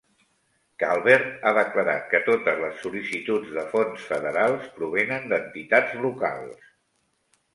Calvert 0.83 1.43
ha 1.47 1.51
declarat 1.57 2.07
que 2.13 2.21
totes 2.29 2.57
les 2.63 2.79
sol·licituds 2.85 3.53
de 3.57 3.65
fons 3.73 4.07
federals 4.13 4.65
provenen 4.79 5.29
d'entitats 5.35 5.95
locals. 6.07 6.65